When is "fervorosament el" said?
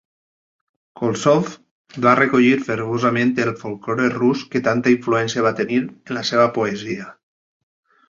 2.71-3.53